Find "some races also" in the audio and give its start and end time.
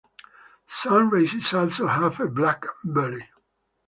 0.67-1.85